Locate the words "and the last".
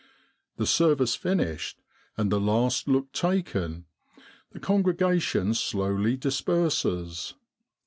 2.17-2.87